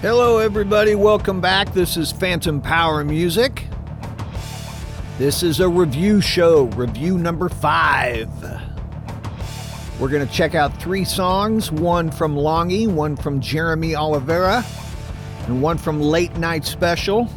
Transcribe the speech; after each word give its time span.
Hello, 0.00 0.38
everybody. 0.38 0.94
Welcome 0.94 1.40
back. 1.40 1.74
This 1.74 1.96
is 1.96 2.12
Phantom 2.12 2.60
Power 2.60 3.02
Music. 3.02 3.64
This 5.18 5.42
is 5.42 5.58
a 5.58 5.68
review 5.68 6.20
show, 6.20 6.66
review 6.76 7.18
number 7.18 7.48
five. 7.48 8.30
We're 9.98 10.08
going 10.08 10.24
to 10.24 10.32
check 10.32 10.54
out 10.54 10.80
three 10.80 11.04
songs 11.04 11.72
one 11.72 12.12
from 12.12 12.36
Longy, 12.36 12.86
one 12.86 13.16
from 13.16 13.40
Jeremy 13.40 13.96
Oliveira, 13.96 14.64
and 15.48 15.60
one 15.60 15.76
from 15.76 16.00
Late 16.00 16.36
Night 16.36 16.64
Special. 16.64 17.28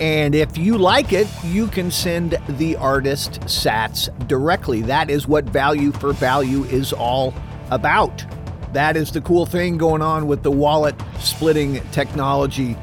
And 0.00 0.34
if 0.34 0.56
you 0.56 0.78
like 0.78 1.12
it, 1.12 1.28
you 1.44 1.66
can 1.66 1.90
send 1.90 2.38
the 2.48 2.76
artist 2.76 3.42
sats 3.42 4.08
directly. 4.26 4.80
That 4.80 5.10
is 5.10 5.28
what 5.28 5.44
Value 5.44 5.92
for 5.92 6.14
Value 6.14 6.64
is 6.64 6.94
all 6.94 7.34
about. 7.70 8.24
That 8.72 8.96
is 8.96 9.12
the 9.12 9.20
cool 9.20 9.44
thing 9.44 9.76
going 9.76 10.00
on 10.00 10.26
with 10.26 10.42
the 10.42 10.50
wallet 10.50 10.94
splitting 11.18 11.80
technology. 11.90 12.76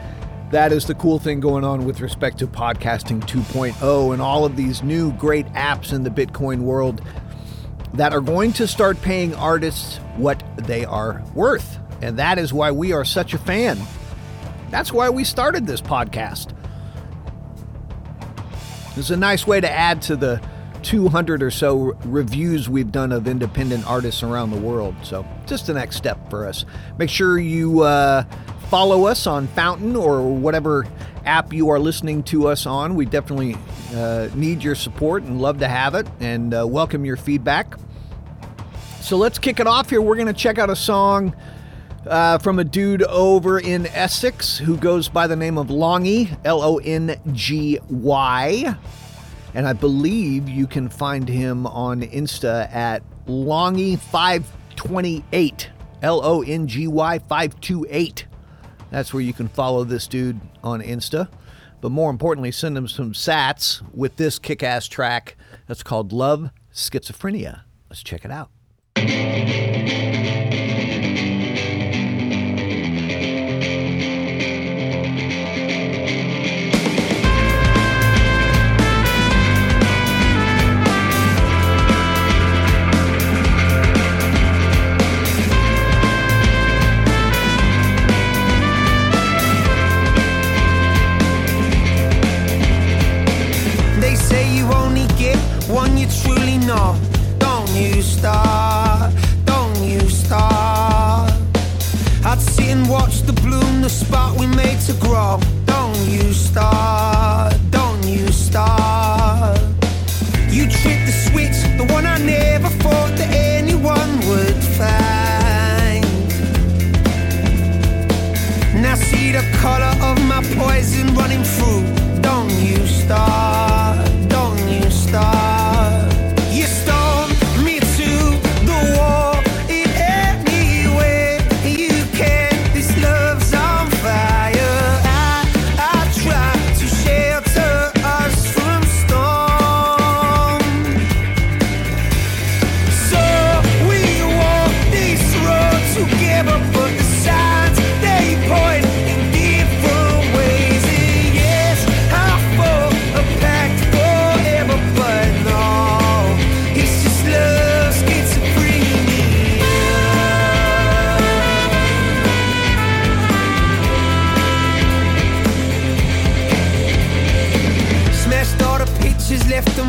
That 0.52 0.71
is 0.71 0.85
the 0.85 0.93
cool 0.95 1.17
thing 1.17 1.39
going 1.39 1.63
on 1.63 1.85
with 1.85 2.02
respect 2.02 2.38
to 2.39 2.48
podcasting 2.48 3.21
2.0 3.21 4.13
and 4.13 4.21
all 4.21 4.45
of 4.45 4.55
these 4.55 4.84
new 4.84 5.12
great 5.13 5.48
apps 5.48 5.91
in 5.91 6.03
the 6.03 6.09
Bitcoin 6.09 6.59
world 6.59 7.02
that 7.93 8.13
are 8.13 8.21
going 8.21 8.53
to 8.53 8.67
start 8.67 9.02
paying 9.02 9.34
artists 9.35 9.98
what 10.15 10.43
they 10.57 10.85
are 10.85 11.23
worth. 11.34 11.79
And 12.01 12.20
that 12.20 12.37
is 12.37 12.53
why 12.53 12.71
we 12.71 12.93
are 12.93 13.03
such 13.03 13.34
a 13.34 13.40
fan. 13.40 13.79
That's 14.70 14.93
why 14.93 15.09
we 15.09 15.23
started 15.23 15.65
this 15.65 15.81
podcast. 15.81 16.53
It's 18.95 19.09
a 19.09 19.17
nice 19.17 19.48
way 19.48 19.59
to 19.59 19.70
add 19.70 20.01
to 20.03 20.15
the 20.15 20.41
200 20.83 21.43
or 21.43 21.51
so 21.51 21.93
reviews 22.05 22.70
we've 22.70 22.91
done 22.91 23.12
of 23.12 23.27
independent 23.27 23.85
artists 23.87 24.23
around 24.23 24.51
the 24.51 24.57
world. 24.57 24.95
So, 25.04 25.26
just 25.45 25.67
the 25.67 25.73
next 25.73 25.95
step 25.95 26.29
for 26.29 26.45
us. 26.45 26.65
Make 26.98 27.09
sure 27.09 27.37
you 27.37 27.81
uh, 27.81 28.23
follow 28.70 29.05
us 29.05 29.27
on 29.27 29.48
Fountain 29.48 29.95
or 29.95 30.21
whatever 30.21 30.85
app 31.26 31.54
you 31.54 31.70
are 31.70 31.79
listening 31.79 32.23
to 32.23 32.48
us 32.48 32.65
on. 32.65 32.95
We 32.95 33.05
definitely 33.05 33.55
uh, 33.93 34.29
need 34.34 34.63
your 34.63 34.76
support 34.76 35.23
and 35.23 35.41
love 35.41 35.59
to 35.59 35.67
have 35.67 35.95
it 35.95 36.07
and 36.20 36.54
uh, 36.54 36.65
welcome 36.67 37.05
your 37.05 37.17
feedback. 37.17 37.76
So, 39.01 39.17
let's 39.17 39.39
kick 39.39 39.59
it 39.59 39.67
off 39.67 39.89
here. 39.89 40.01
We're 40.01 40.15
going 40.15 40.27
to 40.27 40.34
check 40.34 40.57
out 40.57 40.70
a 40.70 40.76
song. 40.76 41.35
Uh, 42.07 42.37
from 42.37 42.59
a 42.59 42.63
dude 42.63 43.04
over 43.04 43.59
in 43.59 43.85
Essex 43.87 44.57
who 44.57 44.77
goes 44.77 45.09
by 45.09 45.27
the 45.27 45.35
name 45.35 45.57
of 45.57 45.67
Longy, 45.67 46.35
L 46.45 46.63
O 46.63 46.77
N 46.77 47.20
G 47.34 47.77
Y. 47.89 48.73
And 49.53 49.67
I 49.67 49.73
believe 49.73 50.47
you 50.47 50.67
can 50.67 50.87
find 50.89 51.27
him 51.27 51.67
on 51.67 52.01
Insta 52.01 52.73
at 52.73 53.03
Longy528. 53.27 55.67
L 56.01 56.21
O 56.23 56.41
N 56.41 56.65
G 56.67 56.87
Y 56.87 57.19
528. 57.19 58.25
That's 58.89 59.13
where 59.13 59.21
you 59.21 59.33
can 59.33 59.49
follow 59.49 59.83
this 59.83 60.07
dude 60.07 60.39
on 60.63 60.81
Insta. 60.81 61.29
But 61.81 61.91
more 61.91 62.09
importantly, 62.09 62.51
send 62.51 62.77
him 62.77 62.87
some 62.87 63.13
sats 63.13 63.81
with 63.93 64.16
this 64.17 64.39
kick 64.39 64.63
ass 64.63 64.88
track 64.88 65.38
that's 65.67 65.83
called 65.83 66.11
Love 66.11 66.50
Schizophrenia. 66.73 67.61
Let's 67.89 68.03
check 68.03 68.25
it 68.25 68.31
out. 68.31 68.50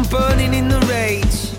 Left 0.00 0.10
burning 0.10 0.54
in 0.54 0.68
the 0.68 0.80
rage. 0.80 1.50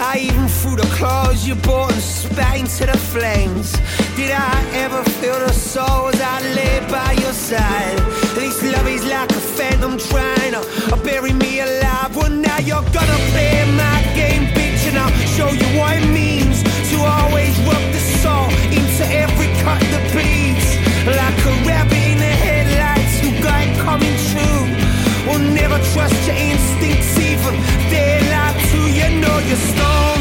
I 0.00 0.18
even 0.18 0.48
threw 0.48 0.76
the 0.76 0.88
clothes 0.96 1.46
you 1.46 1.54
bought 1.56 1.92
and 1.92 2.02
spat 2.02 2.58
into 2.58 2.86
the 2.86 2.96
flames. 2.96 3.72
Did 4.16 4.30
I 4.30 4.64
ever 4.74 5.02
feel 5.20 5.38
the 5.38 5.52
soul 5.52 6.08
as 6.08 6.20
I 6.20 6.40
lay 6.54 6.80
by 6.90 7.12
your 7.12 7.32
side? 7.32 7.98
This 8.34 8.62
love 8.62 8.88
is 8.88 9.04
like 9.04 9.30
a 9.30 9.42
phantom 9.56 9.98
trying 9.98 10.52
to 10.52 10.96
bury 11.04 11.32
me 11.32 11.60
alive. 11.60 12.16
Well, 12.16 12.30
now 12.30 12.58
you're 12.58 12.88
gonna 12.96 13.20
play 13.32 13.64
my 13.76 13.98
game, 14.14 14.46
bitch, 14.54 14.88
and 14.88 14.98
I'll 14.98 15.12
show 15.36 15.50
you 15.50 15.68
what 15.78 15.96
it 15.96 16.08
means 16.08 16.62
to 16.90 16.96
always 17.02 17.54
rub 17.68 17.84
the 17.92 18.02
salt 18.22 18.52
into 18.70 19.04
every 19.24 19.50
cut 19.62 19.80
that 19.92 20.04
bleeds. 20.12 20.68
Like 21.06 21.38
a 21.46 21.52
rabbit 21.66 21.97
never 25.38 25.78
trust 25.92 26.18
your 26.26 26.36
instincts, 26.36 27.18
even 27.18 27.54
they 27.90 28.20
lie 28.30 28.54
to 28.70 28.78
you. 28.98 29.20
Know 29.20 29.38
you're 29.48 29.56
stoned. 29.56 30.17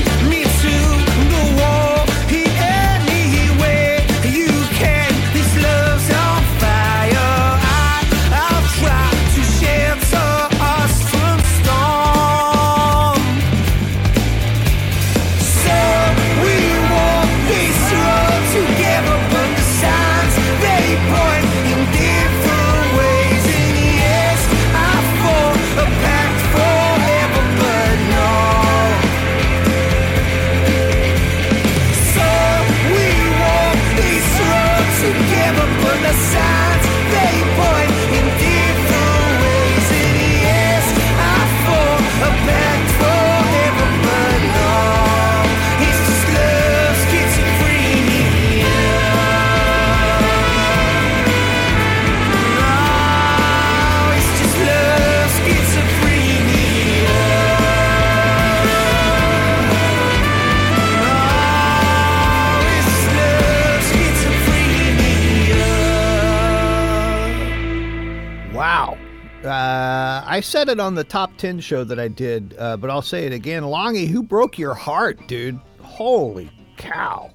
I 70.37 70.39
said 70.39 70.69
it 70.69 70.79
on 70.79 70.93
the 70.93 71.03
top 71.03 71.35
10 71.37 71.61
show 71.61 71.84
that 71.84 71.99
I 71.99 72.09
did, 72.09 72.53
uh, 72.59 72.78
but 72.78 72.91
I'll 72.91 73.01
say 73.01 73.25
it 73.25 73.34
again. 73.34 73.63
Longy, 73.63 74.07
who 74.07 74.22
broke 74.22 74.59
your 74.59 74.75
heart, 74.75 75.28
dude? 75.28 75.59
Holy 75.81 76.51
cow. 76.78 77.31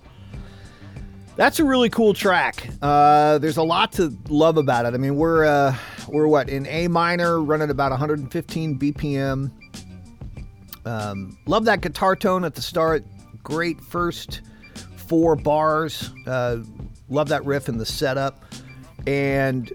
That's 1.34 1.58
a 1.58 1.64
really 1.64 1.90
cool 1.90 2.14
track. 2.14 2.68
Uh, 2.80 3.38
there's 3.38 3.56
a 3.56 3.62
lot 3.64 3.90
to 3.94 4.16
love 4.28 4.56
about 4.56 4.86
it. 4.86 4.94
I 4.94 4.98
mean, 4.98 5.16
we're 5.16 5.44
uh, 5.44 5.74
we're 6.06 6.28
what 6.28 6.48
in 6.48 6.64
A 6.68 6.86
minor, 6.86 7.42
running 7.42 7.70
about 7.70 7.90
115 7.90 8.78
BPM. 8.78 9.50
Um, 10.84 11.36
love 11.46 11.64
that 11.64 11.80
guitar 11.80 12.14
tone 12.14 12.44
at 12.44 12.54
the 12.54 12.62
start. 12.62 13.04
Great 13.42 13.80
first 13.80 14.42
four 14.94 15.34
bars. 15.34 16.12
Uh, 16.24 16.58
love 17.08 17.26
that 17.30 17.44
riff 17.44 17.68
and 17.68 17.80
the 17.80 17.86
setup, 17.86 18.44
and 19.08 19.72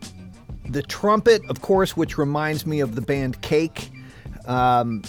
the 0.70 0.82
trumpet, 0.82 1.42
of 1.50 1.62
course, 1.62 1.96
which 1.96 2.18
reminds 2.18 2.66
me 2.66 2.80
of 2.80 2.96
the 2.96 3.02
band 3.02 3.42
Cake. 3.42 3.90
Um, 4.46 5.02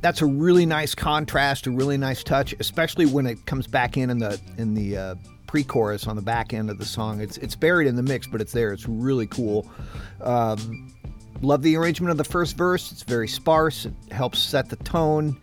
that's 0.00 0.20
a 0.20 0.26
really 0.26 0.66
nice 0.66 0.94
contrast, 0.94 1.66
a 1.66 1.70
really 1.70 1.96
nice 1.96 2.24
touch, 2.24 2.54
especially 2.58 3.06
when 3.06 3.26
it 3.26 3.46
comes 3.46 3.66
back 3.66 3.96
in 3.96 4.10
in 4.10 4.18
the 4.18 4.40
in 4.58 4.74
the 4.74 4.96
uh, 4.96 5.14
pre-chorus 5.46 6.06
on 6.06 6.16
the 6.16 6.22
back 6.22 6.52
end 6.52 6.70
of 6.70 6.78
the 6.78 6.84
song. 6.84 7.20
It's 7.20 7.36
it's 7.38 7.54
buried 7.54 7.86
in 7.86 7.96
the 7.96 8.02
mix, 8.02 8.26
but 8.26 8.40
it's 8.40 8.52
there. 8.52 8.72
It's 8.72 8.88
really 8.88 9.26
cool. 9.26 9.70
Um, 10.20 10.92
love 11.40 11.62
the 11.62 11.76
arrangement 11.76 12.10
of 12.10 12.16
the 12.16 12.24
first 12.24 12.56
verse. 12.56 12.90
It's 12.90 13.02
very 13.04 13.28
sparse. 13.28 13.86
It 13.86 13.94
helps 14.10 14.38
set 14.40 14.68
the 14.68 14.76
tone, 14.76 15.40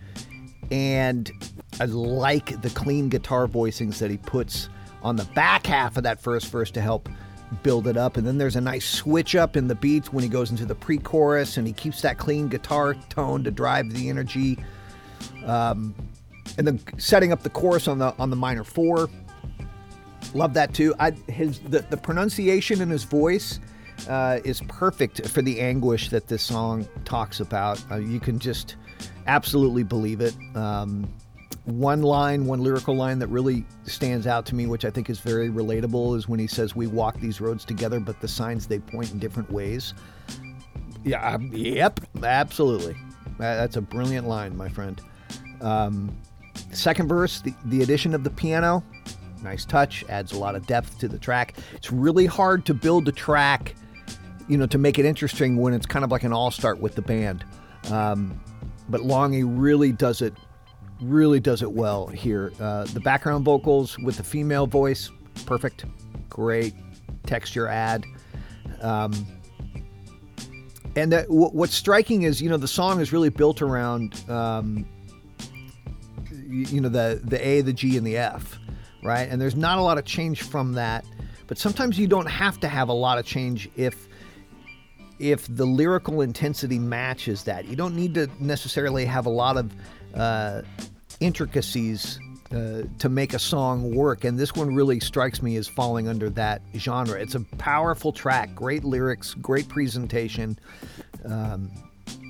and 0.71 1.31
I 1.79 1.85
like 1.85 2.61
the 2.61 2.69
clean 2.71 3.07
guitar 3.07 3.47
voicings 3.47 3.99
that 3.99 4.11
he 4.11 4.17
puts 4.17 4.69
on 5.01 5.15
the 5.15 5.25
back 5.25 5.65
half 5.65 5.95
of 5.95 6.03
that 6.03 6.21
first 6.21 6.51
verse 6.51 6.71
to 6.71 6.81
help 6.81 7.07
build 7.63 7.87
it 7.87 7.97
up. 7.97 8.17
And 8.17 8.25
then 8.25 8.37
there's 8.37 8.55
a 8.55 8.61
nice 8.61 8.85
switch 8.85 9.35
up 9.35 9.55
in 9.57 9.67
the 9.67 9.75
beats 9.75 10.13
when 10.13 10.23
he 10.23 10.29
goes 10.29 10.51
into 10.51 10.65
the 10.65 10.75
pre-chorus, 10.75 11.57
and 11.57 11.65
he 11.65 11.73
keeps 11.73 12.01
that 12.01 12.17
clean 12.17 12.47
guitar 12.47 12.95
tone 13.09 13.43
to 13.43 13.51
drive 13.51 13.91
the 13.91 14.09
energy. 14.09 14.57
Um, 15.45 15.95
and 16.57 16.65
then 16.65 16.79
setting 16.97 17.31
up 17.31 17.43
the 17.43 17.49
chorus 17.49 17.87
on 17.87 17.99
the 17.99 18.13
on 18.17 18.29
the 18.29 18.35
minor 18.35 18.63
four 18.63 19.09
Love 20.33 20.53
that 20.53 20.73
too. 20.73 20.93
I 20.99 21.11
his 21.27 21.59
the, 21.59 21.79
the 21.89 21.97
pronunciation 21.97 22.81
in 22.81 22.89
his 22.89 23.03
voice 23.03 23.59
uh, 24.07 24.39
is 24.43 24.61
perfect 24.67 25.27
for 25.27 25.41
the 25.41 25.59
anguish 25.59 26.09
that 26.09 26.27
this 26.27 26.43
song 26.43 26.87
talks 27.03 27.39
about. 27.39 27.83
Uh, 27.91 27.97
you 27.97 28.19
can 28.19 28.37
just 28.37 28.75
absolutely 29.27 29.83
believe 29.83 30.21
it. 30.21 30.35
Um, 30.55 31.11
one 31.69 32.01
line, 32.01 32.45
one 32.45 32.61
lyrical 32.61 32.95
line 32.95 33.19
that 33.19 33.27
really 33.27 33.65
stands 33.83 34.27
out 34.27 34.45
to 34.47 34.55
me, 34.55 34.65
which 34.65 34.85
I 34.85 34.89
think 34.89 35.09
is 35.09 35.19
very 35.19 35.49
relatable, 35.49 36.17
is 36.17 36.27
when 36.27 36.39
he 36.39 36.47
says, 36.47 36.75
"We 36.75 36.87
walk 36.87 37.19
these 37.19 37.39
roads 37.39 37.65
together, 37.65 37.99
but 37.99 38.19
the 38.19 38.27
signs 38.27 38.67
they 38.67 38.79
point 38.79 39.11
in 39.11 39.19
different 39.19 39.51
ways." 39.51 39.93
Yeah, 41.03 41.35
um, 41.35 41.49
yep, 41.53 41.99
absolutely. 42.23 42.97
That's 43.37 43.77
a 43.77 43.81
brilliant 43.81 44.27
line, 44.27 44.57
my 44.57 44.67
friend. 44.67 44.99
Um, 45.61 46.17
second 46.71 47.07
verse, 47.07 47.41
the, 47.41 47.53
the 47.65 47.81
addition 47.83 48.13
of 48.13 48.23
the 48.23 48.29
piano, 48.29 48.83
nice 49.41 49.65
touch, 49.65 50.03
adds 50.09 50.33
a 50.33 50.37
lot 50.37 50.55
of 50.55 50.67
depth 50.67 50.99
to 50.99 51.07
the 51.07 51.17
track. 51.17 51.55
It's 51.73 51.91
really 51.91 52.25
hard 52.25 52.65
to 52.65 52.73
build 52.73 53.07
a 53.07 53.11
track, 53.13 53.75
you 54.47 54.57
know, 54.57 54.67
to 54.67 54.77
make 54.77 54.99
it 54.99 55.05
interesting 55.05 55.57
when 55.57 55.73
it's 55.73 55.85
kind 55.85 56.03
of 56.03 56.11
like 56.11 56.23
an 56.23 56.33
all 56.33 56.51
start 56.51 56.79
with 56.81 56.95
the 56.95 57.01
band. 57.01 57.45
Um, 57.89 58.39
but 58.89 59.01
Longy 59.01 59.43
really 59.45 59.91
does 59.91 60.21
it, 60.21 60.33
really 61.01 61.39
does 61.39 61.61
it 61.61 61.71
well 61.71 62.07
here. 62.07 62.51
Uh, 62.59 62.85
the 62.85 62.99
background 62.99 63.45
vocals 63.45 63.97
with 63.99 64.17
the 64.17 64.23
female 64.23 64.67
voice, 64.67 65.09
perfect, 65.45 65.85
great 66.29 66.73
texture 67.25 67.67
add. 67.67 68.05
Um, 68.81 69.13
and 70.95 71.11
that, 71.11 71.27
w- 71.27 71.49
what's 71.49 71.75
striking 71.75 72.23
is, 72.23 72.41
you 72.41 72.49
know, 72.49 72.57
the 72.57 72.67
song 72.67 72.99
is 72.99 73.13
really 73.13 73.29
built 73.29 73.61
around, 73.61 74.23
um, 74.29 74.85
you, 76.31 76.65
you 76.65 76.81
know, 76.81 76.89
the 76.89 77.21
the 77.23 77.45
A, 77.45 77.61
the 77.61 77.73
G, 77.73 77.97
and 77.97 78.05
the 78.05 78.17
F 78.17 78.59
right? 79.03 79.29
And 79.29 79.41
there's 79.41 79.55
not 79.55 79.77
a 79.77 79.81
lot 79.81 79.97
of 79.97 80.05
change 80.05 80.43
from 80.43 80.73
that. 80.73 81.05
But 81.47 81.57
sometimes 81.57 81.97
you 81.97 82.07
don't 82.07 82.27
have 82.29 82.59
to 82.59 82.67
have 82.67 82.89
a 82.89 82.93
lot 82.93 83.17
of 83.17 83.25
change 83.25 83.69
if 83.75 84.07
if 85.17 85.53
the 85.53 85.65
lyrical 85.65 86.21
intensity 86.21 86.79
matches 86.79 87.43
that. 87.43 87.65
You 87.65 87.75
don't 87.75 87.95
need 87.95 88.13
to 88.13 88.29
necessarily 88.39 89.03
have 89.05 89.25
a 89.25 89.29
lot 89.29 89.57
of 89.57 89.73
uh, 90.15 90.61
intricacies 91.19 92.19
uh, 92.51 92.83
to 92.97 93.09
make 93.09 93.33
a 93.33 93.39
song 93.39 93.93
work. 93.93 94.23
And 94.23 94.37
this 94.37 94.55
one 94.55 94.73
really 94.73 94.99
strikes 94.99 95.41
me 95.41 95.55
as 95.57 95.67
falling 95.67 96.07
under 96.07 96.29
that 96.31 96.61
genre. 96.75 97.19
It's 97.19 97.35
a 97.35 97.41
powerful 97.57 98.11
track, 98.11 98.55
great 98.55 98.83
lyrics, 98.83 99.35
great 99.35 99.67
presentation. 99.67 100.57
Um, 101.25 101.69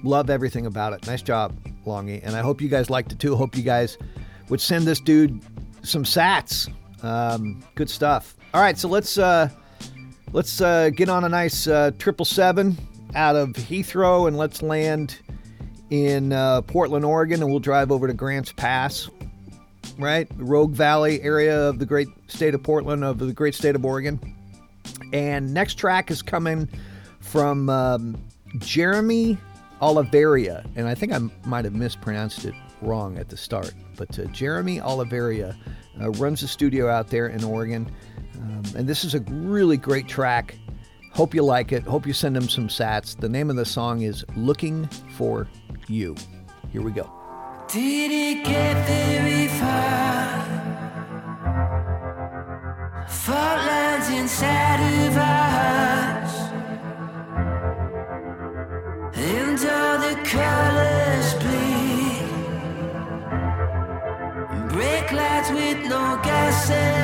love 0.04 0.30
everything 0.30 0.66
about 0.66 0.94
it. 0.94 1.08
Nice 1.08 1.22
job, 1.22 1.56
Longy. 1.86 2.22
And 2.24 2.36
I 2.36 2.42
hope 2.42 2.62
you 2.62 2.70
guys 2.70 2.90
liked 2.90 3.12
it 3.12 3.20
too. 3.20 3.36
Hope 3.36 3.56
you 3.56 3.64
guys 3.64 3.98
would 4.50 4.62
send 4.62 4.86
this 4.86 5.00
dude 5.00 5.40
some 5.84 6.04
sats. 6.04 6.70
Um, 7.04 7.64
good 7.76 7.90
stuff. 7.90 8.36
All 8.54 8.62
right, 8.62 8.78
so 8.78 8.90
let's 8.90 9.18
uh, 9.18 9.50
let's 10.34 10.60
uh, 10.60 10.90
get 10.90 11.08
on 11.08 11.24
a 11.24 11.30
nice 11.30 11.68
uh, 11.68 11.92
triple 11.98 12.26
seven 12.26 12.78
out 13.16 13.36
of 13.36 13.50
Heathrow 13.50 14.28
and 14.28 14.38
let's 14.38 14.62
land 14.62 15.20
in 15.90 16.34
uh, 16.34 16.62
Portland, 16.62 17.06
Oregon, 17.06 17.42
and 17.42 17.50
we'll 17.50 17.60
drive 17.60 17.92
over 17.92 18.08
to 18.08 18.14
Grants 18.14 18.52
Pass, 18.52 19.10
right, 19.98 20.28
Rogue 20.36 20.72
Valley 20.74 21.22
area 21.22 21.68
of 21.68 21.80
the 21.80 21.86
great 21.86 22.08
state 22.28 22.54
of 22.54 22.64
Portland, 22.64 23.04
of 23.04 23.20
the 23.20 23.34
great 23.34 23.56
state 23.56 23.76
of 23.76 23.86
Oregon. 23.86 24.20
And 25.14 25.54
next 25.54 25.76
track 25.76 26.12
is 26.12 26.22
coming 26.22 26.70
from 27.20 27.70
um, 27.70 28.18
Jeremy 28.60 29.38
Oliveria, 29.82 30.66
and 30.76 30.88
I 30.88 30.96
think 30.96 31.14
I 31.14 31.20
might 31.46 31.66
have 31.66 31.74
mispronounced 31.74 32.46
it 32.46 32.54
wrong 32.82 33.18
at 33.18 33.30
the 33.30 33.38
start, 33.38 33.74
but 33.98 34.18
uh, 34.20 34.26
Jeremy 34.26 34.80
Oliveria 34.80 35.56
uh, 36.02 36.10
runs 36.12 36.44
a 36.44 36.48
studio 36.48 36.90
out 36.90 37.10
there 37.10 37.28
in 37.28 37.44
Oregon. 37.44 37.92
Um, 38.36 38.64
and 38.76 38.88
this 38.88 39.04
is 39.04 39.16
a 39.16 39.20
really 39.20 39.78
great 39.78 40.08
track. 40.08 40.56
Hope 41.12 41.34
you 41.34 41.44
like 41.44 41.72
it. 41.72 41.84
Hope 41.84 42.06
you 42.06 42.14
send 42.14 42.38
him 42.38 42.48
some 42.48 42.68
sats. 42.68 43.20
The 43.20 43.28
name 43.28 43.50
of 43.50 43.56
the 43.56 43.66
song 43.66 44.02
is 44.04 44.24
Looking 44.36 44.88
for 45.18 45.48
You. 45.90 46.16
Here 46.72 46.84
we 46.84 46.92
go. 46.92 47.10
Did 47.68 48.12
it 48.12 48.46
get 48.46 48.86
very 48.86 49.48
far? 49.48 50.46
Fault 53.08 53.66
lines 53.66 54.10
inside 54.10 55.08
of. 55.08 55.20
And 59.16 59.60
all 59.60 59.98
the 59.98 60.16
colors 60.30 61.34
bleed. 61.42 62.30
Brake 64.70 65.12
lights 65.12 65.50
with 65.50 65.80
no 65.90 66.20
gasoline. 66.24 67.00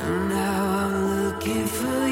And 0.00 0.28
now 0.28 0.62
I'm 0.78 1.24
looking 1.24 1.66
for 1.66 2.05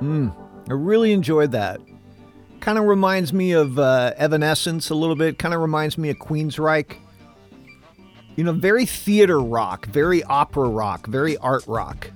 Mm, 0.00 0.34
I 0.68 0.72
really 0.72 1.12
enjoyed 1.12 1.52
that. 1.52 1.80
Kind 2.60 2.78
of 2.78 2.84
reminds 2.84 3.32
me 3.32 3.52
of 3.52 3.78
uh, 3.78 4.12
Evanescence 4.16 4.90
a 4.90 4.94
little 4.94 5.16
bit. 5.16 5.38
Kind 5.38 5.54
of 5.54 5.60
reminds 5.60 5.96
me 5.96 6.10
of 6.10 6.16
Queensryche. 6.18 6.96
You 8.36 8.44
know, 8.44 8.52
very 8.52 8.86
theater 8.86 9.40
rock, 9.40 9.86
very 9.86 10.22
opera 10.24 10.68
rock, 10.68 11.06
very 11.06 11.36
art 11.38 11.66
rock. 11.66 12.10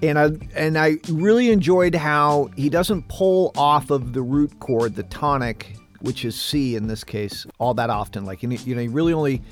And 0.00 0.16
I 0.16 0.30
and 0.54 0.78
I 0.78 0.98
really 1.10 1.50
enjoyed 1.50 1.96
how 1.96 2.50
he 2.56 2.68
doesn't 2.68 3.08
pull 3.08 3.50
off 3.56 3.90
of 3.90 4.12
the 4.12 4.22
root 4.22 4.60
chord, 4.60 4.94
the 4.94 5.02
tonic, 5.04 5.74
which 6.00 6.24
is 6.24 6.40
C 6.40 6.76
in 6.76 6.86
this 6.86 7.02
case, 7.02 7.46
all 7.58 7.74
that 7.74 7.90
often. 7.90 8.24
Like 8.24 8.42
you 8.44 8.48
know, 8.48 8.56
he 8.56 8.86
really 8.86 9.12
only 9.12 9.42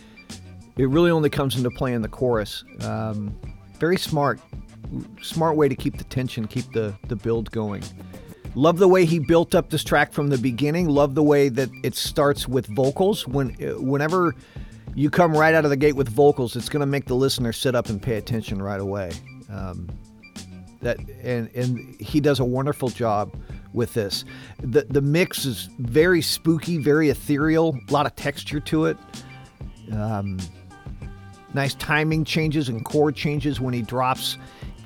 it 0.77 0.89
really 0.89 1.11
only 1.11 1.31
comes 1.31 1.57
into 1.57 1.71
play 1.71 1.95
in 1.95 2.03
the 2.03 2.09
chorus. 2.09 2.63
Um, 2.83 3.37
very 3.81 3.97
smart, 3.97 4.41
smart 5.23 5.57
way 5.57 5.69
to 5.69 5.75
keep 5.75 5.99
the 5.99 6.05
tension, 6.05 6.47
keep 6.47 6.73
the 6.73 6.95
the 7.09 7.17
build 7.17 7.51
going. 7.51 7.83
Love 8.55 8.79
the 8.79 8.89
way 8.89 9.05
he 9.05 9.19
built 9.19 9.55
up 9.55 9.69
this 9.69 9.85
track 9.85 10.13
from 10.13 10.29
the 10.29 10.39
beginning. 10.39 10.89
Love 10.89 11.15
the 11.15 11.23
way 11.23 11.51
that 11.51 11.69
it 11.83 11.95
starts 11.95 12.49
with 12.49 12.67
vocals. 12.75 13.29
When 13.29 13.51
whenever 13.79 14.35
you 14.95 15.11
come 15.11 15.37
right 15.37 15.55
out 15.55 15.65
of 15.65 15.71
the 15.71 15.77
gate 15.77 15.95
with 15.95 16.09
vocals, 16.09 16.57
it's 16.57 16.71
going 16.71 16.81
to 16.81 16.87
make 16.87 17.05
the 17.05 17.15
listener 17.15 17.53
sit 17.53 17.75
up 17.75 17.91
and 17.91 18.01
pay 18.01 18.17
attention 18.17 18.63
right 18.63 18.81
away. 18.81 19.13
Um, 19.51 19.89
that 20.81 20.99
and 21.23 21.51
and 21.55 22.01
he 22.01 22.19
does 22.19 22.41
a 22.41 22.45
wonderful 22.45 22.89
job 22.89 23.37
with 23.75 23.93
this. 23.93 24.25
The 24.63 24.87
the 24.89 25.03
mix 25.03 25.45
is 25.45 25.69
very 25.79 26.23
spooky, 26.23 26.79
very 26.79 27.11
ethereal, 27.11 27.79
a 27.89 27.93
lot 27.93 28.07
of 28.07 28.17
texture 28.17 28.61
to 28.61 28.87
it. 28.87 28.97
Um, 29.93 30.39
nice 31.53 31.75
timing 31.75 32.25
changes 32.25 32.69
and 32.71 32.85
chord 32.85 33.17
changes 33.17 33.61
when 33.61 33.75
he 33.75 33.83
drops 33.83 34.39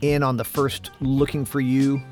in 0.02 0.22
on 0.22 0.36
the 0.36 0.44
first 0.44 0.90
"Looking 1.00 1.44
for 1.44 1.60
You." 1.60 2.02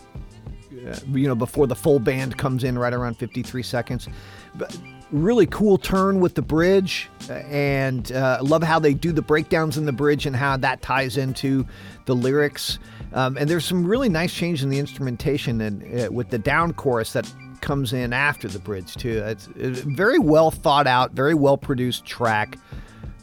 Uh, 0.86 0.96
you 1.12 1.26
know, 1.26 1.34
before 1.34 1.66
the 1.66 1.74
full 1.74 1.98
band 1.98 2.38
comes 2.38 2.62
in, 2.62 2.78
right 2.78 2.92
around 2.92 3.14
53 3.14 3.62
seconds. 3.62 4.08
But 4.54 4.76
really 5.10 5.46
cool 5.46 5.78
turn 5.78 6.20
with 6.20 6.34
the 6.34 6.42
bridge, 6.42 7.08
and 7.30 8.12
uh, 8.12 8.38
love 8.42 8.62
how 8.62 8.78
they 8.78 8.94
do 8.94 9.12
the 9.12 9.22
breakdowns 9.22 9.76
in 9.76 9.84
the 9.86 9.92
bridge 9.92 10.26
and 10.26 10.36
how 10.36 10.56
that 10.56 10.82
ties 10.82 11.16
into 11.16 11.66
the 12.06 12.14
lyrics. 12.14 12.78
Um, 13.12 13.36
and 13.38 13.48
there's 13.48 13.64
some 13.64 13.86
really 13.86 14.08
nice 14.08 14.32
change 14.32 14.62
in 14.62 14.68
the 14.68 14.78
instrumentation 14.78 15.60
and 15.60 16.00
uh, 16.00 16.12
with 16.12 16.28
the 16.30 16.38
down 16.38 16.74
chorus 16.74 17.12
that 17.14 17.32
comes 17.60 17.92
in 17.92 18.12
after 18.12 18.48
the 18.48 18.58
bridge 18.58 18.94
too. 18.94 19.18
It's, 19.24 19.48
it's 19.56 19.80
very 19.80 20.18
well 20.18 20.50
thought 20.50 20.86
out, 20.86 21.12
very 21.12 21.34
well 21.34 21.56
produced 21.56 22.04
track. 22.04 22.58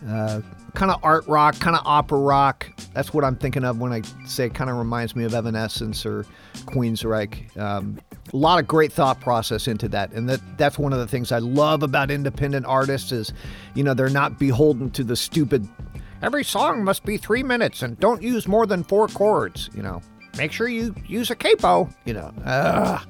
Uh, 0.07 0.41
kind 0.75 0.91
of 0.91 1.03
art 1.03 1.27
rock, 1.27 1.57
kind 1.59 1.75
of 1.75 1.81
opera 1.85 2.19
rock. 2.19 2.69
That's 2.93 3.13
what 3.13 3.23
I'm 3.23 3.35
thinking 3.35 3.63
of 3.63 3.79
when 3.79 3.91
I 3.91 4.01
say 4.25 4.49
kind 4.49 4.69
of 4.69 4.77
reminds 4.77 5.15
me 5.15 5.23
of 5.23 5.33
Evanescence 5.33 6.05
or 6.05 6.25
Queensryche. 6.65 7.57
Um, 7.57 7.99
a 8.33 8.37
lot 8.37 8.59
of 8.59 8.67
great 8.67 8.91
thought 8.91 9.19
process 9.21 9.67
into 9.67 9.87
that, 9.89 10.11
and 10.11 10.29
that 10.29 10.41
that's 10.57 10.77
one 10.77 10.93
of 10.93 10.99
the 10.99 11.07
things 11.07 11.31
I 11.31 11.39
love 11.39 11.83
about 11.83 12.11
independent 12.11 12.65
artists 12.65 13.11
is, 13.11 13.33
you 13.73 13.83
know, 13.83 13.93
they're 13.93 14.09
not 14.09 14.37
beholden 14.37 14.91
to 14.91 15.03
the 15.03 15.15
stupid. 15.15 15.67
Every 16.21 16.43
song 16.43 16.83
must 16.83 17.03
be 17.05 17.17
three 17.17 17.43
minutes, 17.43 17.81
and 17.81 17.99
don't 17.99 18.21
use 18.21 18.47
more 18.47 18.65
than 18.65 18.83
four 18.83 19.07
chords. 19.07 19.69
You 19.73 19.83
know, 19.83 20.01
make 20.37 20.51
sure 20.51 20.67
you 20.67 20.93
use 21.07 21.29
a 21.31 21.35
capo. 21.35 21.89
You 22.05 22.13
know, 22.15 22.33
Ugh. 22.45 23.07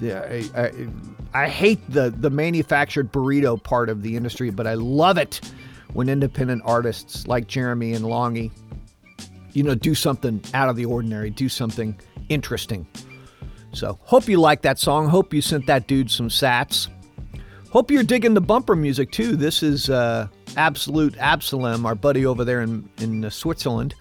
yeah, 0.00 0.20
I, 0.28 0.60
I, 0.60 1.44
I 1.44 1.48
hate 1.48 1.80
the 1.90 2.10
the 2.10 2.30
manufactured 2.30 3.12
burrito 3.12 3.62
part 3.62 3.88
of 3.88 4.02
the 4.02 4.16
industry, 4.16 4.50
but 4.50 4.66
I 4.66 4.74
love 4.74 5.18
it 5.18 5.40
when 5.96 6.10
independent 6.10 6.60
artists 6.66 7.26
like 7.26 7.46
Jeremy 7.46 7.94
and 7.94 8.04
Longy, 8.04 8.50
you 9.54 9.62
know, 9.62 9.74
do 9.74 9.94
something 9.94 10.42
out 10.52 10.68
of 10.68 10.76
the 10.76 10.84
ordinary, 10.84 11.30
do 11.30 11.48
something 11.48 11.98
interesting. 12.28 12.86
So, 13.72 13.98
hope 14.02 14.28
you 14.28 14.38
like 14.38 14.60
that 14.60 14.78
song. 14.78 15.08
Hope 15.08 15.32
you 15.32 15.40
sent 15.40 15.66
that 15.68 15.86
dude 15.86 16.10
some 16.10 16.28
sats. 16.28 16.88
Hope 17.70 17.90
you're 17.90 18.02
digging 18.02 18.34
the 18.34 18.42
bumper 18.42 18.76
music 18.76 19.10
too. 19.10 19.36
This 19.36 19.62
is 19.62 19.88
uh, 19.88 20.28
Absolut 20.58 21.14
Absolem, 21.14 21.86
our 21.86 21.94
buddy 21.94 22.26
over 22.26 22.44
there 22.44 22.60
in, 22.60 22.86
in 22.98 23.24
uh, 23.24 23.30
Switzerland, 23.30 23.94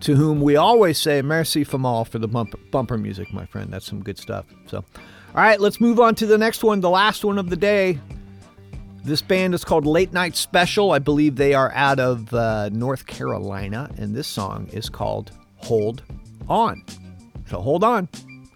to 0.00 0.16
whom 0.16 0.40
we 0.40 0.56
always 0.56 0.98
say 0.98 1.22
merci 1.22 1.64
all 1.84 2.04
for 2.04 2.18
the 2.18 2.26
bumper, 2.26 2.58
bumper 2.72 2.98
music, 2.98 3.32
my 3.32 3.46
friend. 3.46 3.72
That's 3.72 3.86
some 3.86 4.02
good 4.02 4.18
stuff. 4.18 4.46
So, 4.66 4.78
all 4.78 4.84
right, 5.34 5.60
let's 5.60 5.80
move 5.80 6.00
on 6.00 6.16
to 6.16 6.26
the 6.26 6.38
next 6.38 6.64
one, 6.64 6.80
the 6.80 6.90
last 6.90 7.24
one 7.24 7.38
of 7.38 7.50
the 7.50 7.56
day. 7.56 8.00
This 9.06 9.22
band 9.22 9.54
is 9.54 9.64
called 9.64 9.86
Late 9.86 10.12
Night 10.12 10.34
Special. 10.34 10.90
I 10.90 10.98
believe 10.98 11.36
they 11.36 11.54
are 11.54 11.70
out 11.76 12.00
of 12.00 12.34
uh, 12.34 12.70
North 12.70 13.06
Carolina, 13.06 13.88
and 13.98 14.16
this 14.16 14.26
song 14.26 14.68
is 14.72 14.88
called 14.88 15.30
Hold 15.58 16.02
On. 16.48 16.82
So 17.48 17.60
hold 17.60 17.84
on. 17.84 18.08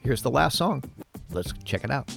Here's 0.03 0.23
the 0.23 0.31
last 0.31 0.59
song. 0.59 0.83
Let's 1.31 1.53
check 1.65 1.85
it 1.85 1.93
out. 1.93 2.13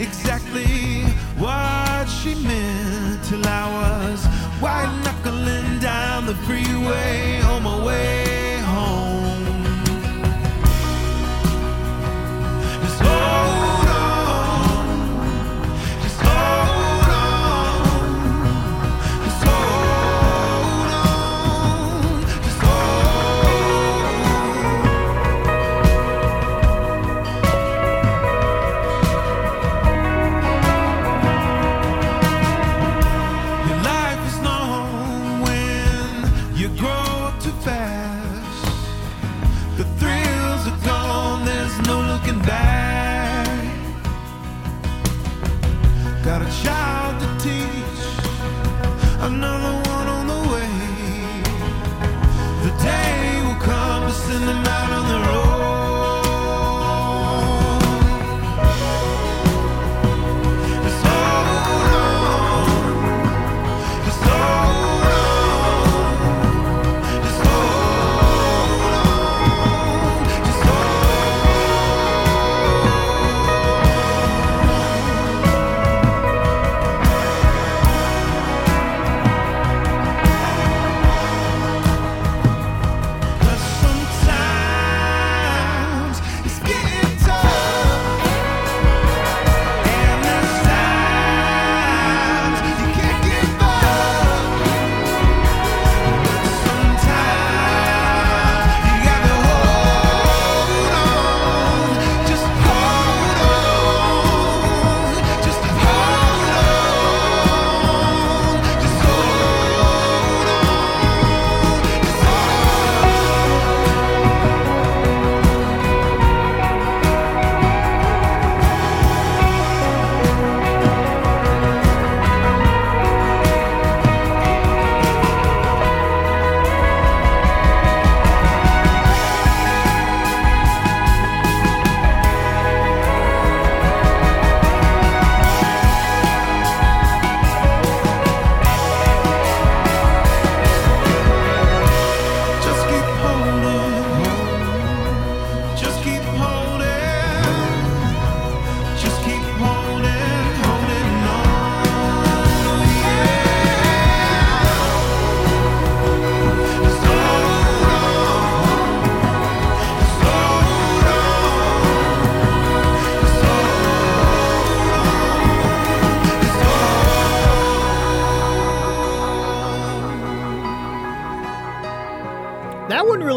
Exactly 0.00 1.02
what 1.38 2.06
she 2.06 2.34
meant 2.36 3.22
till 3.24 3.46
I 3.46 3.64
was 3.78 4.24
white 4.60 4.90
knuckling 5.04 5.78
down 5.78 6.26
the 6.26 6.34
freeway 6.46 7.39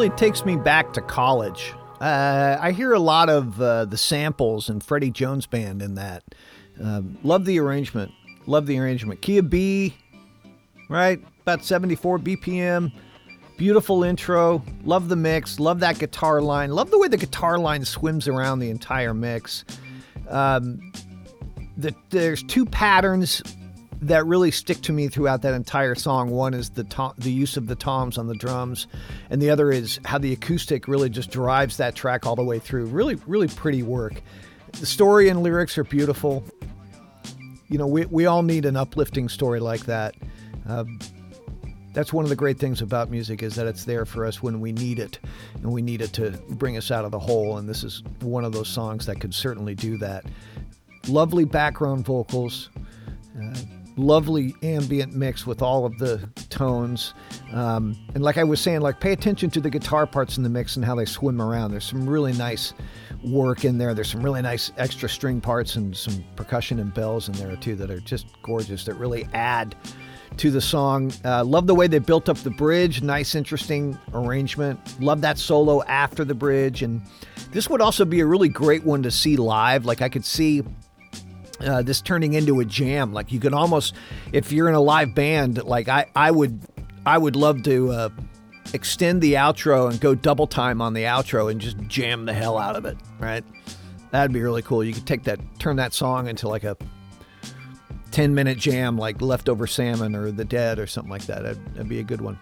Takes 0.10 0.44
me 0.44 0.58
back 0.58 0.92
to 0.94 1.02
college. 1.02 1.74
Uh, 2.02 2.58
I 2.60 2.72
hear 2.72 2.92
a 2.92 3.00
lot 3.00 3.30
of 3.30 3.62
uh, 3.62 3.86
the 3.86 3.98
samples 3.98 4.68
and 4.68 4.84
Freddy 4.84 5.10
Jones 5.10 5.46
Band 5.46 5.82
in 5.82 5.96
that. 5.96 6.24
Um, 6.82 7.18
love 7.24 7.46
the 7.46 7.58
arrangement. 7.60 8.12
Love 8.46 8.66
the 8.66 8.78
arrangement. 8.80 9.28
Of 9.28 9.50
B, 9.50 9.96
right? 10.90 11.24
About 11.42 11.64
74 11.64 12.20
BPM. 12.20 12.92
Beautiful 13.56 14.04
intro. 14.04 14.62
Love 14.84 15.08
the 15.08 15.16
mix. 15.16 15.58
Love 15.58 15.80
that 15.80 16.00
guitar 16.00 16.42
line. 16.42 16.72
Love 16.72 16.92
the 16.92 17.00
way 17.00 17.08
the 17.08 17.18
guitar 17.18 17.58
line 17.58 17.86
swims 17.86 18.28
around 18.28 18.60
the 18.60 18.70
entire 18.70 19.14
mix. 19.14 19.64
Um, 20.28 20.92
the, 21.78 21.96
there's 22.10 22.44
two 22.44 22.66
patterns 22.66 23.42
that 24.08 24.26
really 24.26 24.52
stick 24.52 24.82
to 24.82 24.94
me 24.94 25.08
throughout 25.08 25.42
that 25.42 25.54
entire 25.54 25.96
song. 25.96 26.30
One 26.30 26.54
is 26.54 26.70
the 26.70 26.84
tom, 26.84 27.14
the 27.18 27.32
use 27.32 27.58
of 27.58 27.68
the 27.68 27.76
toms 27.76 28.18
on 28.18 28.28
the 28.28 28.36
drums, 28.36 28.88
and 29.30 29.42
the 29.42 29.50
other 29.50 29.72
is 29.72 30.00
how 30.06 30.18
the 30.18 30.34
acoustic 30.34 30.88
really 30.88 31.10
just 31.10 31.32
drives 31.32 31.78
that 31.78 31.96
track 31.96 32.26
all 32.26 32.36
the 32.36 32.44
way 32.44 32.60
through. 32.60 32.86
Really, 32.86 33.16
really 33.28 33.48
pretty 33.48 33.84
work. 33.84 34.22
The 34.74 34.86
story 34.86 35.30
and 35.30 35.44
lyrics 35.44 35.78
are 35.78 35.84
beautiful. 35.84 36.44
You 37.70 37.78
know, 37.78 37.88
we, 37.88 38.06
we 38.06 38.26
all 38.26 38.44
need 38.44 38.66
an 38.66 38.76
uplifting 38.76 39.30
story 39.30 39.60
like 39.60 39.86
that. 39.86 40.16
Uh, 40.68 40.86
that's 41.94 42.12
one 42.12 42.26
of 42.26 42.30
the 42.30 42.36
great 42.36 42.58
things 42.58 42.82
about 42.82 43.12
music 43.12 43.44
is 43.44 43.56
that 43.56 43.68
it's 43.68 43.86
there 43.86 44.06
for 44.06 44.26
us 44.26 44.42
when 44.42 44.60
we 44.60 44.72
need 44.72 45.00
it, 45.00 45.20
and 45.56 45.72
we 45.72 45.82
need 45.82 46.02
it 46.02 46.12
to 46.14 46.32
bring 46.50 46.76
us 46.76 46.90
out 46.90 47.06
of 47.06 47.12
the 47.12 47.20
hole. 47.20 47.58
And 47.58 47.70
this 47.70 47.84
is 47.84 48.04
one 48.22 48.44
of 48.44 48.52
those 48.52 48.68
songs 48.68 49.06
that 49.06 49.20
could 49.20 49.34
certainly 49.34 49.76
do 49.76 49.98
that. 49.98 50.26
Lovely 51.08 51.46
background 51.46 52.06
vocals. 52.06 52.70
Uh, 53.40 53.54
lovely 53.96 54.56
ambient 54.64 55.14
mix 55.14 55.46
with 55.46 55.62
all 55.62 55.86
of 55.86 55.98
the 55.98 56.18
tones. 56.50 57.14
Um, 57.52 57.96
and 58.16 58.24
like 58.24 58.38
I 58.38 58.44
was 58.44 58.60
saying, 58.60 58.82
like 58.82 59.00
pay 59.00 59.12
attention 59.12 59.50
to 59.52 59.62
the 59.62 59.70
guitar 59.70 60.08
parts 60.08 60.38
in 60.38 60.44
the 60.44 60.50
mix 60.50 60.76
and 60.76 60.86
how 60.86 60.96
they 60.96 61.06
swim 61.06 61.42
around. 61.42 61.72
There's 61.72 61.86
some 61.86 62.08
really 62.08 62.34
nice 62.34 62.74
work 63.24 63.66
in 63.66 63.78
there. 63.78 63.94
There's 63.94 64.12
some 64.12 64.24
really 64.24 64.42
nice 64.42 64.72
extra 64.78 65.08
string 65.08 65.40
parts 65.42 65.76
and 65.76 65.96
some 65.96 66.24
percussion 66.36 66.80
and 66.80 66.94
bells 66.94 67.30
in 67.30 67.36
there 67.36 67.56
too 67.56 67.76
that 67.76 67.90
are 67.90 68.00
just 68.00 68.28
gorgeous. 68.42 68.84
That 68.86 68.96
really 68.96 69.28
add 69.34 69.76
to 70.38 70.52
the 70.52 70.62
song. 70.62 71.14
Uh, 71.24 71.44
love 71.44 71.68
the 71.68 71.76
way 71.76 71.88
they 71.88 72.00
built 72.00 72.28
up 72.28 72.38
the 72.38 72.50
bridge. 72.50 73.02
Nice, 73.02 73.36
interesting 73.36 73.98
arrangement. 74.14 74.80
Love 75.00 75.22
that 75.22 75.38
solo 75.38 75.84
after 75.84 76.26
the 76.26 76.34
bridge. 76.34 76.82
And 76.82 77.02
this 77.52 77.70
would 77.70 77.82
also 77.82 78.04
be 78.04 78.20
a 78.20 78.26
really 78.26 78.50
great 78.50 78.84
one 78.84 79.04
to 79.04 79.12
see 79.12 79.38
live. 79.38 79.86
Like 79.86 80.02
I 80.02 80.10
could 80.10 80.26
see 80.26 80.64
uh, 81.60 81.82
this 81.82 82.02
turning 82.02 82.34
into 82.34 82.60
a 82.60 82.66
jam. 82.66 83.14
Like 83.14 83.32
you 83.32 83.40
could 83.40 83.54
almost, 83.54 83.96
if 84.32 84.52
you're 84.52 84.70
in 84.70 84.76
a 84.76 84.82
live 84.82 85.14
band, 85.16 85.64
like 85.64 85.88
I, 85.88 86.08
I 86.16 86.32
would, 86.32 86.60
I 87.06 87.18
would 87.18 87.36
love 87.36 87.64
to 87.64 87.92
uh, 87.92 88.10
extend 88.74 89.22
the 89.22 89.34
outro 89.34 89.90
and 89.90 90.00
go 90.00 90.16
double 90.16 90.48
time 90.48 90.82
on 90.82 90.94
the 90.94 91.04
outro 91.04 91.52
and 91.52 91.60
just 91.60 91.78
jam 91.88 92.26
the 92.26 92.34
hell 92.34 92.58
out 92.58 92.76
of 92.76 92.86
it. 92.86 92.98
Right? 93.20 93.44
That'd 94.12 94.34
be 94.34 94.42
really 94.42 94.62
cool. 94.62 94.84
You 94.84 94.94
could 94.94 95.08
take 95.08 95.24
that, 95.24 95.40
turn 95.60 95.78
that 95.78 95.94
song 95.94 96.28
into 96.28 96.48
like 96.48 96.64
a 96.64 96.78
10 98.12 98.36
minute 98.36 98.58
jam, 98.58 98.98
like 98.98 99.22
Leftover 99.22 99.68
Salmon 99.68 100.16
or 100.16 100.32
The 100.32 100.46
Dead 100.46 100.80
or 100.80 100.88
something 100.88 101.12
like 101.12 101.26
that. 101.26 101.44
That'd, 101.44 101.74
that'd 101.74 101.90
be 101.90 102.00
a 102.00 102.04
good 102.04 102.22
one. 102.22 102.38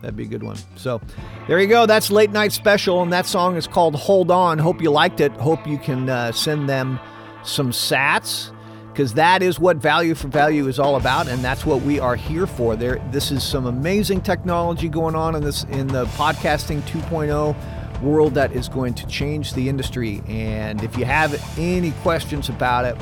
That'd 0.00 0.16
be 0.16 0.24
a 0.24 0.28
good 0.28 0.42
one. 0.42 0.56
So 0.76 1.00
there 1.48 1.60
you 1.60 1.66
go. 1.66 1.86
That's 1.86 2.10
Late 2.10 2.30
Night 2.30 2.52
Special, 2.52 3.02
and 3.02 3.12
that 3.12 3.26
song 3.26 3.56
is 3.56 3.66
called 3.66 3.96
Hold 3.96 4.30
On. 4.30 4.58
Hope 4.58 4.80
you 4.80 4.90
liked 4.90 5.20
it. 5.20 5.32
Hope 5.32 5.66
you 5.66 5.78
can 5.78 6.08
uh, 6.08 6.30
send 6.32 6.68
them 6.68 7.00
some 7.42 7.70
sats 7.70 8.52
because 8.92 9.14
that 9.14 9.42
is 9.42 9.60
what 9.60 9.76
value 9.76 10.14
for 10.14 10.26
value 10.28 10.66
is 10.66 10.78
all 10.78 10.96
about 10.96 11.28
and 11.28 11.42
that's 11.44 11.64
what 11.64 11.82
we 11.82 12.00
are 12.00 12.16
here 12.16 12.46
for. 12.46 12.74
There 12.74 13.00
this 13.12 13.30
is 13.30 13.42
some 13.42 13.66
amazing 13.66 14.22
technology 14.22 14.88
going 14.88 15.14
on 15.14 15.36
in 15.36 15.42
this 15.42 15.64
in 15.64 15.86
the 15.86 16.06
podcasting 16.06 16.82
2.0 16.82 18.02
world 18.02 18.34
that 18.34 18.52
is 18.52 18.68
going 18.68 18.94
to 18.94 19.06
change 19.06 19.54
the 19.54 19.68
industry. 19.68 20.22
And 20.26 20.82
if 20.82 20.96
you 20.96 21.04
have 21.04 21.40
any 21.58 21.92
questions 22.02 22.48
about 22.48 22.84
it 22.84 22.96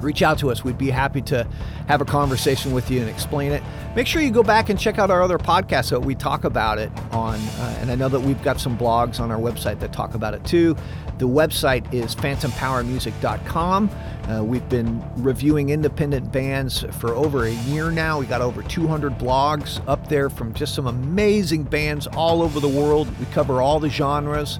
reach 0.00 0.22
out 0.22 0.38
to 0.38 0.50
us 0.50 0.64
we'd 0.64 0.78
be 0.78 0.90
happy 0.90 1.20
to 1.20 1.46
have 1.88 2.00
a 2.00 2.04
conversation 2.04 2.72
with 2.72 2.90
you 2.90 3.00
and 3.00 3.08
explain 3.08 3.52
it 3.52 3.62
make 3.94 4.06
sure 4.06 4.22
you 4.22 4.30
go 4.30 4.42
back 4.42 4.68
and 4.68 4.78
check 4.78 4.98
out 4.98 5.10
our 5.10 5.22
other 5.22 5.38
podcasts 5.38 5.86
so 5.86 5.98
we 5.98 6.14
talk 6.14 6.44
about 6.44 6.78
it 6.78 6.90
on 7.12 7.34
uh, 7.34 7.78
and 7.80 7.90
i 7.90 7.94
know 7.94 8.08
that 8.08 8.20
we've 8.20 8.42
got 8.42 8.60
some 8.60 8.76
blogs 8.76 9.20
on 9.20 9.30
our 9.30 9.38
website 9.38 9.80
that 9.80 9.92
talk 9.92 10.14
about 10.14 10.34
it 10.34 10.44
too 10.44 10.76
the 11.18 11.26
website 11.26 11.92
is 11.94 12.14
phantompowermusic.com. 12.14 13.90
Uh, 14.28 14.44
we've 14.44 14.68
been 14.68 15.02
reviewing 15.16 15.70
independent 15.70 16.30
bands 16.30 16.84
for 16.98 17.14
over 17.14 17.44
a 17.44 17.52
year 17.52 17.90
now. 17.90 18.18
We 18.18 18.26
got 18.26 18.42
over 18.42 18.62
200 18.62 19.18
blogs 19.18 19.82
up 19.88 20.08
there 20.08 20.28
from 20.28 20.52
just 20.52 20.74
some 20.74 20.86
amazing 20.86 21.62
bands 21.62 22.06
all 22.08 22.42
over 22.42 22.60
the 22.60 22.68
world. 22.68 23.08
We 23.18 23.24
cover 23.26 23.62
all 23.62 23.80
the 23.80 23.88
genres 23.88 24.58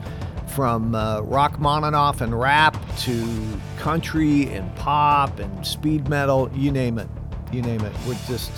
from 0.57 0.95
uh, 0.95 1.21
Rachmaninoff 1.21 2.23
and 2.23 2.39
rap 2.39 2.77
to 3.01 3.61
country 3.77 4.49
and 4.49 4.75
pop 4.77 5.39
and 5.39 5.67
speed 5.67 6.09
metal, 6.09 6.51
you 6.55 6.73
name 6.73 6.99
it. 6.99 7.07
You 7.53 7.61
name 7.61 7.83
it. 7.83 7.93
We're 8.09 8.19
just 8.27 8.51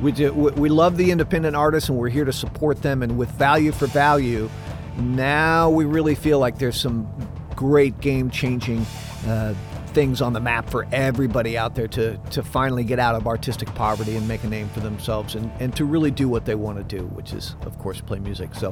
we 0.00 0.10
do, 0.12 0.32
we 0.32 0.70
love 0.70 0.96
the 0.96 1.10
independent 1.10 1.54
artists 1.54 1.90
and 1.90 1.98
we're 1.98 2.08
here 2.08 2.24
to 2.24 2.32
support 2.32 2.80
them 2.80 3.02
and 3.02 3.18
with 3.18 3.30
value 3.32 3.72
for 3.72 3.86
value 3.88 4.48
now 4.96 5.68
we 5.68 5.84
really 5.84 6.14
feel 6.14 6.38
like 6.38 6.58
there's 6.58 6.80
some 6.80 7.08
great 7.56 8.00
game 8.00 8.30
changing 8.30 8.86
uh, 9.26 9.54
things 9.98 10.22
on 10.22 10.32
the 10.32 10.38
map 10.38 10.70
for 10.70 10.86
everybody 10.92 11.58
out 11.58 11.74
there 11.74 11.88
to, 11.88 12.16
to 12.30 12.40
finally 12.40 12.84
get 12.84 13.00
out 13.00 13.16
of 13.16 13.26
artistic 13.26 13.66
poverty 13.74 14.14
and 14.14 14.28
make 14.28 14.44
a 14.44 14.46
name 14.46 14.68
for 14.68 14.78
themselves 14.78 15.34
and, 15.34 15.50
and 15.58 15.74
to 15.74 15.84
really 15.84 16.12
do 16.12 16.28
what 16.28 16.44
they 16.44 16.54
want 16.54 16.78
to 16.78 16.84
do, 16.84 17.04
which 17.06 17.32
is, 17.32 17.56
of 17.62 17.76
course, 17.80 18.00
play 18.00 18.20
music. 18.20 18.54
So 18.54 18.70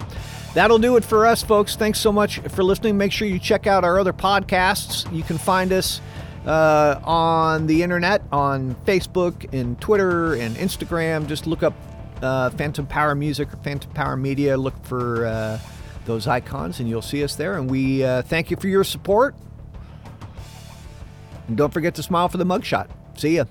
that'll 0.55 0.79
do 0.79 0.97
it 0.97 1.05
for 1.05 1.27
us, 1.27 1.43
folks. 1.43 1.75
Thanks 1.75 1.99
so 1.99 2.13
much 2.13 2.39
for 2.39 2.63
listening. 2.63 2.97
Make 2.97 3.11
sure 3.11 3.27
you 3.27 3.41
check 3.41 3.67
out 3.67 3.83
our 3.83 3.99
other 3.99 4.13
podcasts. 4.13 5.13
You 5.13 5.25
can 5.25 5.37
find 5.37 5.73
us. 5.73 6.01
Uh, 6.47 7.01
on 7.03 7.67
the 7.67 7.83
internet, 7.83 8.23
on 8.31 8.77
Facebook 8.85 9.53
and 9.53 9.81
Twitter 9.81 10.35
and 10.35 10.55
Instagram, 10.55 11.27
just 11.27 11.49
look 11.49 11.65
up 11.65 11.75
uh, 12.23 12.51
Phantom 12.51 12.87
Power 12.87 13.17
Music 13.17 13.53
or 13.53 13.57
Phantom 13.57 13.91
Power 13.91 14.17
Media. 14.17 14.57
Look 14.57 14.81
for 14.85 15.27
uh, 15.27 15.59
those 16.05 16.29
icons, 16.29 16.79
and 16.79 16.89
you'll 16.89 17.03
see 17.03 17.25
us 17.25 17.35
there. 17.35 17.59
And 17.59 17.69
we 17.69 18.05
uh, 18.05 18.23
thank 18.23 18.53
you 18.53 18.57
for 18.57 18.69
your 18.69 18.85
support. 18.85 19.35
And 21.49 21.57
don't 21.57 21.73
forget 21.73 21.95
to 21.97 22.03
smile 22.03 22.29
for 22.29 22.39
the 22.39 22.45
mugshot. 22.45 22.89
See 23.17 23.37
ya. 23.37 23.45